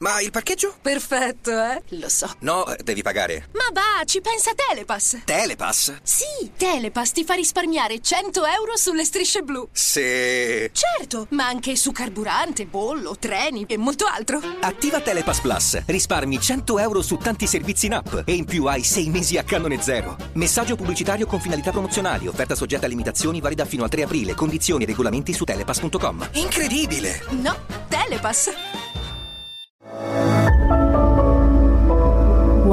[0.00, 0.76] Ma il parcheggio?
[0.80, 1.82] Perfetto, eh?
[1.98, 2.32] Lo so.
[2.40, 3.48] No, devi pagare.
[3.54, 5.24] Ma va, ci pensa Telepass.
[5.24, 5.92] Telepass?
[6.04, 9.68] Sì, Telepass ti fa risparmiare 100 euro sulle strisce blu.
[9.72, 10.70] Se...
[10.72, 14.40] Certo, ma anche su carburante, bollo, treni e molto altro.
[14.60, 15.82] Attiva Telepass Plus.
[15.86, 19.42] Risparmi 100 euro su tanti servizi in app e in più hai 6 mesi a
[19.42, 20.16] canone zero.
[20.34, 22.28] Messaggio pubblicitario con finalità promozionali.
[22.28, 24.34] Offerta soggetta a limitazioni valida fino al 3 aprile.
[24.34, 26.28] Condizioni e regolamenti su telepass.com.
[26.34, 27.20] Incredibile!
[27.30, 27.56] No,
[27.88, 28.67] Telepass.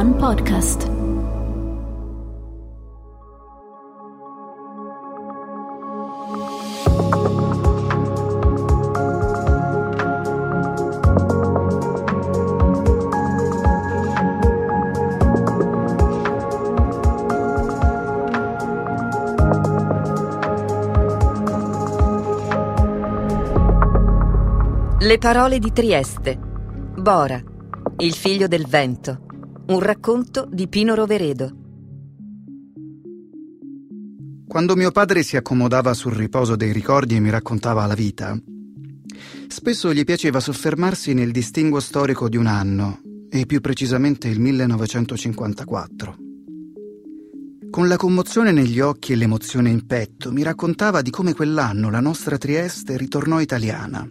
[0.00, 0.88] One Podcast.
[24.98, 26.38] Le parole di Trieste.
[26.96, 27.38] Bora,
[27.98, 29.28] il figlio del vento.
[29.70, 31.56] Un racconto di Pino Roveredo.
[34.48, 38.36] Quando mio padre si accomodava sul riposo dei ricordi e mi raccontava la vita,
[39.46, 46.16] spesso gli piaceva soffermarsi nel distinguo storico di un anno, e più precisamente il 1954.
[47.70, 52.00] Con la commozione negli occhi e l'emozione in petto, mi raccontava di come quell'anno la
[52.00, 54.04] nostra Trieste ritornò italiana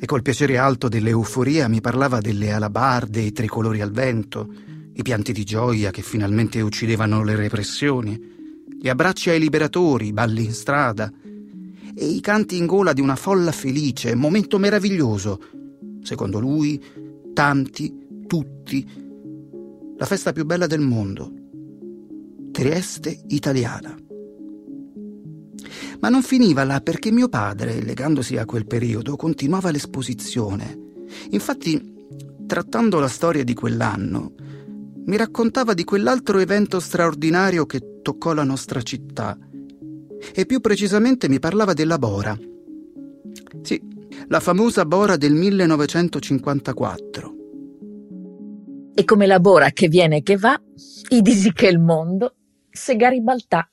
[0.00, 4.48] e col piacere alto dell'euforia mi parlava delle alabarde, i tricolori al vento,
[4.96, 8.32] i pianti di gioia che finalmente uccidevano le repressioni,
[8.80, 11.12] gli abbracci ai liberatori, i balli in strada
[11.94, 15.40] e i canti in gola di una folla felice, momento meraviglioso.
[16.02, 16.82] Secondo lui,
[17.32, 17.92] tanti,
[18.26, 18.86] tutti,
[19.96, 21.32] la festa più bella del mondo.
[22.52, 23.96] Trieste italiana.
[26.00, 30.78] Ma non finiva là perché mio padre, legandosi a quel periodo, continuava l'esposizione.
[31.30, 31.94] Infatti,
[32.46, 34.34] trattando la storia di quell'anno,
[35.06, 39.36] mi raccontava di quell'altro evento straordinario che toccò la nostra città.
[40.34, 42.36] E più precisamente mi parlava della Bora.
[43.62, 43.82] Sì,
[44.28, 47.34] la famosa Bora del 1954.
[48.94, 50.56] E come la Bora che viene e che va,
[51.10, 52.36] i disi che il mondo,
[52.70, 53.68] se Garibaltà.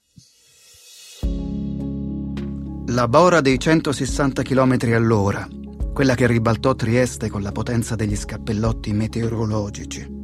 [2.88, 5.48] La bora dei 160 km all'ora,
[5.94, 10.21] quella che ribaltò Trieste con la potenza degli scappellotti meteorologici.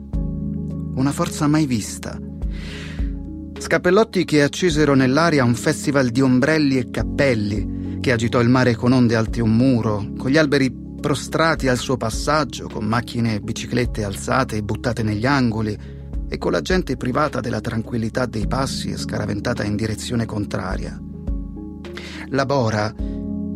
[0.97, 2.19] Una forza mai vista.
[3.59, 8.93] Scappellotti che accesero nell'aria un festival di ombrelli e cappelli, che agitò il mare con
[8.93, 14.03] onde alte un muro, con gli alberi prostrati al suo passaggio, con macchine e biciclette
[14.03, 15.77] alzate e buttate negli angoli,
[16.27, 20.99] e con la gente privata della tranquillità dei passi e scaraventata in direzione contraria.
[22.29, 22.91] La Bora,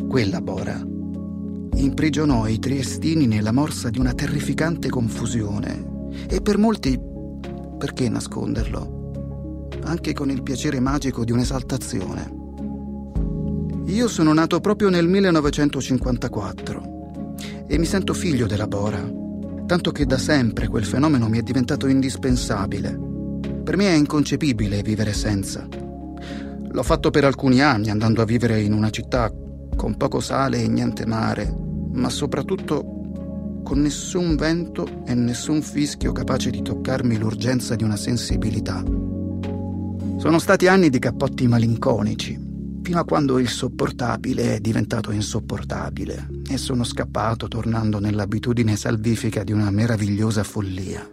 [0.08, 0.80] quella Bora,
[1.74, 5.90] imprigionò i triestini nella morsa di una terrificante confusione
[6.28, 7.10] e per molti,
[7.82, 12.32] perché nasconderlo, anche con il piacere magico di un'esaltazione.
[13.86, 17.34] Io sono nato proprio nel 1954
[17.66, 19.02] e mi sento figlio della Bora,
[19.66, 22.96] tanto che da sempre quel fenomeno mi è diventato indispensabile.
[23.64, 25.66] Per me è inconcepibile vivere senza.
[25.66, 29.28] L'ho fatto per alcuni anni, andando a vivere in una città
[29.74, 31.52] con poco sale e niente mare,
[31.94, 33.01] ma soprattutto
[33.62, 38.82] con nessun vento e nessun fischio capace di toccarmi l'urgenza di una sensibilità.
[40.16, 42.38] Sono stati anni di cappotti malinconici,
[42.82, 49.52] fino a quando il sopportabile è diventato insopportabile e sono scappato tornando nell'abitudine salvifica di
[49.52, 51.08] una meravigliosa follia.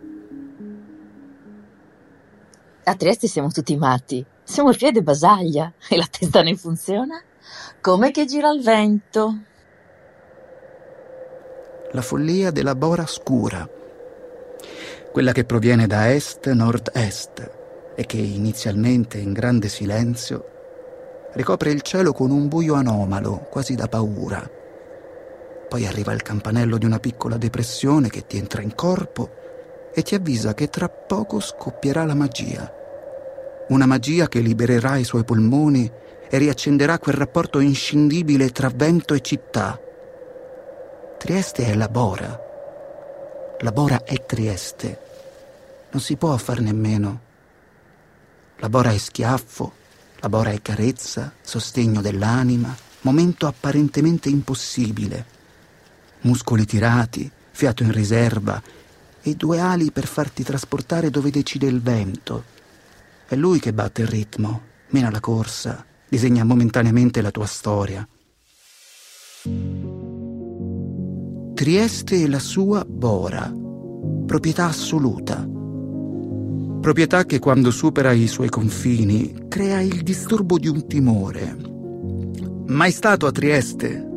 [2.83, 4.25] A Trieste siamo tutti matti.
[4.43, 7.21] Siamo il piede basaglia e la testa ne funziona?
[7.81, 9.41] Come che gira il vento?
[11.91, 13.67] La follia della bora scura,
[15.11, 17.51] quella che proviene da est-nord-est
[17.95, 20.45] e che inizialmente in grande silenzio
[21.33, 24.49] ricopre il cielo con un buio anomalo, quasi da paura.
[25.67, 29.29] Poi arriva il campanello di una piccola depressione che ti entra in corpo
[29.93, 32.73] e ti avvisa che tra poco scoppierà la magia
[33.69, 35.89] una magia che libererà i suoi polmoni
[36.27, 39.79] e riaccenderà quel rapporto inscindibile tra vento e città.
[41.19, 42.39] Trieste è la Bora.
[43.59, 44.99] La Bora è Trieste.
[45.91, 47.21] Non si può farne meno.
[48.57, 49.71] La Bora è schiaffo,
[50.19, 55.25] la Bora è carezza, sostegno dell'anima, momento apparentemente impossibile.
[56.21, 58.61] Muscoli tirati, fiato in riserva
[59.21, 62.57] e due ali per farti trasportare dove decide il vento
[63.29, 68.07] è lui che batte il ritmo, mena la corsa, disegna momentaneamente la tua storia.
[71.59, 73.53] Trieste e la sua Bora,
[74.25, 75.45] proprietà assoluta.
[76.79, 81.57] Proprietà che quando supera i suoi confini crea il disturbo di un timore.
[82.67, 84.09] Mai stato a Trieste?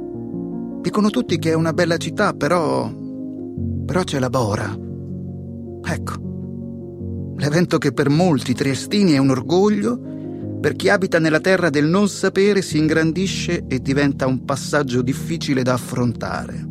[0.82, 2.88] Dicono tutti che è una bella città, però...
[3.86, 4.78] però c'è la Bora.
[5.82, 10.00] Ecco, l'evento che per molti triestini è un orgoglio,
[10.60, 15.64] per chi abita nella terra del non sapere si ingrandisce e diventa un passaggio difficile
[15.64, 16.70] da affrontare.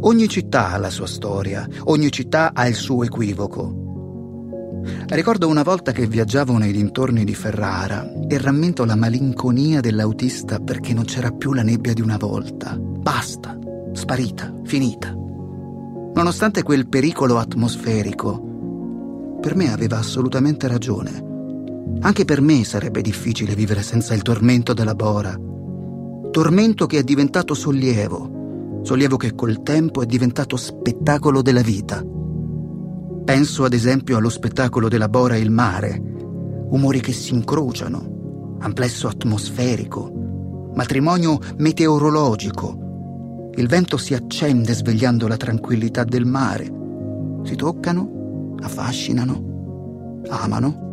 [0.00, 3.82] Ogni città ha la sua storia, ogni città ha il suo equivoco.
[5.08, 10.92] Ricordo una volta che viaggiavo nei dintorni di Ferrara e rammento la malinconia dell'autista perché
[10.92, 12.76] non c'era più la nebbia di una volta.
[12.78, 13.58] Basta,
[13.92, 15.14] sparita, finita.
[16.14, 21.32] Nonostante quel pericolo atmosferico, per me aveva assolutamente ragione.
[22.00, 25.38] Anche per me sarebbe difficile vivere senza il tormento della Bora.
[26.30, 28.33] Tormento che è diventato sollievo,
[28.84, 32.04] sollievo che col tempo è diventato spettacolo della vita.
[33.24, 35.98] Penso ad esempio allo spettacolo della Bora e il mare,
[36.68, 43.50] umori che si incrociano, amplesso atmosferico, matrimonio meteorologico.
[43.54, 46.70] Il vento si accende svegliando la tranquillità del mare.
[47.44, 50.83] Si toccano, affascinano, amano.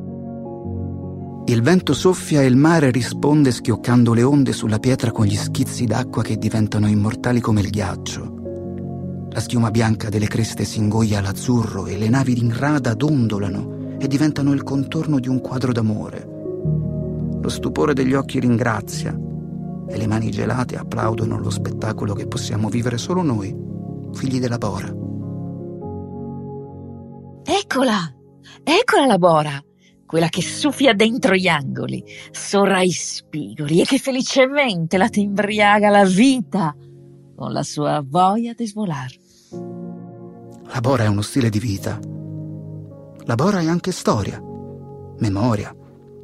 [1.51, 5.83] Il vento soffia e il mare risponde schioccando le onde sulla pietra con gli schizzi
[5.83, 9.27] d'acqua che diventano immortali come il ghiaccio.
[9.31, 14.07] La schiuma bianca delle creste si ingoglia all'azzurro e le navi in rada dondolano e
[14.07, 16.25] diventano il contorno di un quadro d'amore.
[17.41, 19.13] Lo stupore degli occhi ringrazia
[19.89, 23.53] e le mani gelate applaudono lo spettacolo che possiamo vivere solo noi,
[24.13, 24.87] figli della Bora.
[27.43, 28.15] Eccola!
[28.63, 29.61] Eccola la Bora!
[30.11, 36.03] Quella che suffia dentro gli angoli, sorra i spigoli e che felicemente la timbriaga la
[36.03, 36.75] vita
[37.33, 39.15] con la sua voglia di svolare.
[40.63, 41.97] La Bora è uno stile di vita.
[43.23, 44.37] La Bora è anche storia,
[45.19, 45.73] memoria,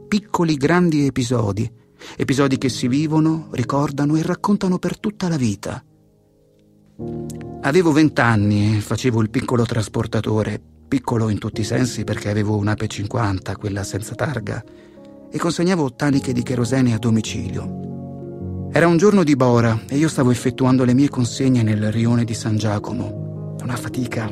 [0.05, 1.71] piccoli grandi episodi,
[2.17, 5.81] episodi che si vivono, ricordano e raccontano per tutta la vita.
[7.61, 12.87] Avevo vent'anni e facevo il piccolo trasportatore, piccolo in tutti i sensi perché avevo un'Ape
[12.87, 14.63] 50, quella senza targa,
[15.29, 18.69] e consegnavo taniche di cherosene a domicilio.
[18.71, 22.33] Era un giorno di Bora e io stavo effettuando le mie consegne nel rione di
[22.33, 23.25] San Giacomo
[23.67, 24.31] una fatica,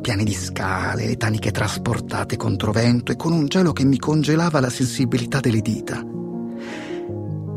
[0.00, 4.58] piani di scale, le taniche trasportate contro vento e con un gelo che mi congelava
[4.58, 6.02] la sensibilità delle dita.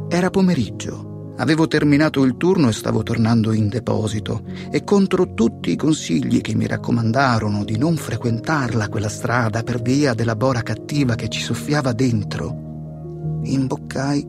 [0.09, 1.06] Era pomeriggio,
[1.37, 6.55] avevo terminato il turno e stavo tornando in deposito e contro tutti i consigli che
[6.55, 11.93] mi raccomandarono di non frequentarla quella strada per via della bora cattiva che ci soffiava
[11.93, 14.27] dentro, imboccai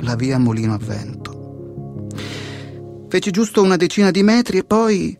[0.00, 2.06] la via Molino a Vento.
[3.08, 5.18] Feci giusto una decina di metri e poi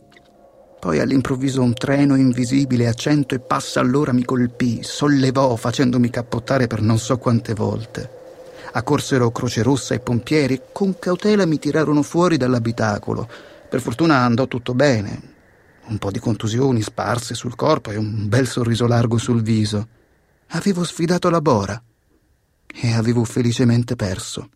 [0.79, 6.69] poi all'improvviso un treno invisibile a cento e passa all'ora mi colpì, sollevò facendomi cappottare
[6.69, 8.18] per non so quante volte.
[8.73, 13.29] Accorsero Croce Rossa e pompieri con cautela mi tirarono fuori dall'abitacolo.
[13.69, 15.37] Per fortuna andò tutto bene.
[15.87, 19.89] Un po' di contusioni sparse sul corpo e un bel sorriso largo sul viso.
[20.49, 21.83] Avevo sfidato la Bora
[22.67, 24.51] e avevo felicemente perso.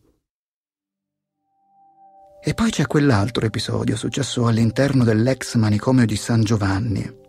[2.45, 7.21] E poi c'è quell'altro episodio successo all'interno dell'ex manicomio di San Giovanni.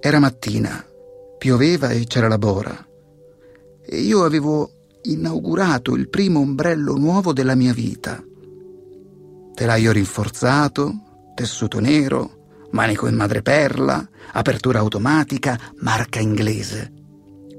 [0.00, 0.82] Era mattina,
[1.36, 2.86] pioveva e c'era la bora.
[3.84, 8.22] E io avevo inaugurato il primo ombrello nuovo della mia vita.
[9.54, 16.92] Telaio rinforzato, tessuto nero, manico in madreperla, apertura automatica, marca inglese.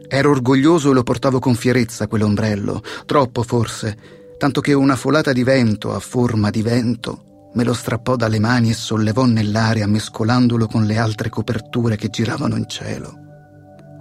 [0.08, 3.98] Ero orgoglioso e lo portavo con fierezza quell'ombrello, troppo forse,
[4.38, 8.70] tanto che una folata di vento a forma di vento me lo strappò dalle mani
[8.70, 13.14] e sollevò nell'aria mescolandolo con le altre coperture che giravano in cielo.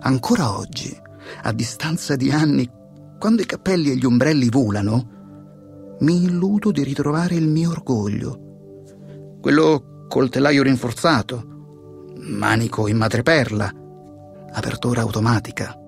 [0.03, 0.97] Ancora oggi,
[1.43, 2.69] a distanza di anni,
[3.21, 9.37] quando i cappelli e gli ombrelli volano, mi illudo di ritrovare il mio orgoglio.
[9.43, 13.71] Quello col telaio rinforzato, manico in madreperla,
[14.53, 15.79] apertura automatica.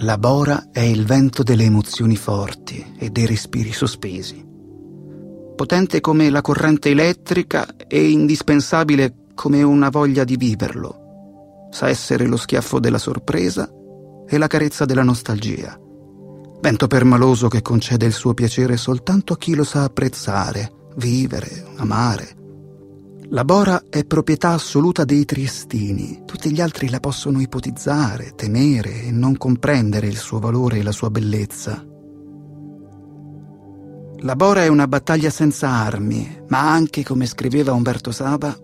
[0.00, 4.46] La bora è il vento delle emozioni forti e dei respiri sospesi.
[5.56, 11.68] Potente come la corrente elettrica e indispensabile come una voglia di viverlo.
[11.70, 13.66] Sa essere lo schiaffo della sorpresa
[14.28, 15.78] e la carezza della nostalgia.
[16.60, 22.42] Vento permaloso che concede il suo piacere soltanto a chi lo sa apprezzare, vivere, amare
[23.34, 29.10] la Bora è proprietà assoluta dei triestini, tutti gli altri la possono ipotizzare, temere e
[29.10, 31.84] non comprendere il suo valore e la sua bellezza.
[34.18, 38.56] La Bora è una battaglia senza armi, ma anche, come scriveva Umberto Saba,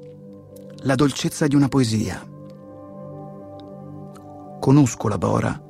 [0.82, 2.24] la dolcezza di una poesia.
[4.60, 5.60] Conosco la bora,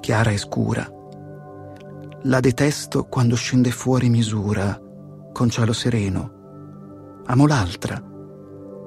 [0.00, 0.97] chiara e scura.
[2.22, 4.76] La detesto quando scende fuori misura,
[5.32, 7.22] con cielo sereno.
[7.26, 8.02] Amo l'altra,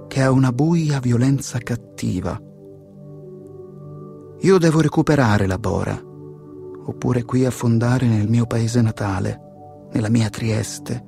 [0.09, 2.37] che ha una buia violenza cattiva.
[4.39, 9.39] Io devo recuperare la bora, oppure qui affondare nel mio paese natale,
[9.93, 11.01] nella mia Trieste,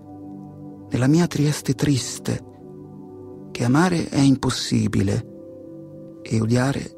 [0.92, 2.42] nella mia Trieste triste,
[3.52, 6.90] che amare è impossibile e odiare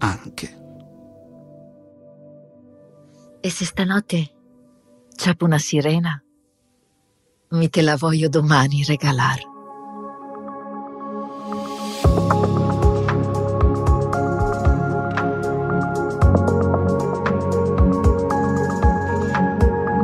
[0.00, 0.64] anche.
[3.40, 4.34] E se stanotte
[5.16, 6.22] c'è una sirena,
[7.48, 9.54] mi te la voglio domani regalar.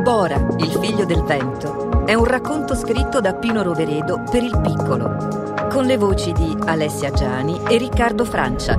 [0.01, 5.67] Bora, il figlio del vento, è un racconto scritto da Pino Roveredo per il piccolo,
[5.69, 8.77] con le voci di Alessia Giani e Riccardo Francia.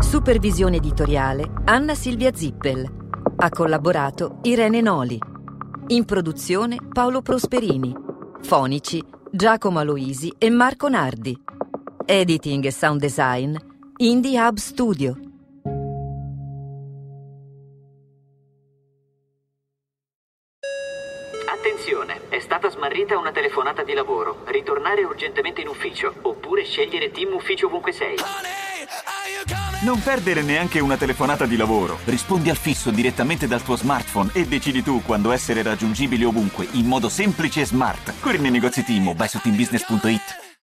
[0.00, 2.96] Supervisione editoriale Anna Silvia Zippel.
[3.36, 5.27] Ha collaborato Irene Noli.
[5.90, 7.96] In produzione Paolo Prosperini.
[8.42, 11.34] Fonici Giacomo Aloisi e Marco Nardi.
[12.04, 13.56] Editing e sound design
[13.96, 15.16] Indie Hub Studio.
[21.50, 24.42] Attenzione, è stata smarrita una telefonata di lavoro.
[24.44, 28.16] Ritornare urgentemente in ufficio, oppure scegliere team ufficio ovunque sei.
[29.80, 32.00] Non perdere neanche una telefonata di lavoro.
[32.04, 36.86] Rispondi al fisso direttamente dal tuo smartphone e decidi tu quando essere raggiungibile ovunque, in
[36.86, 38.14] modo semplice e smart.
[38.18, 40.47] Corri nei negozi Team o vai su teambusiness.it.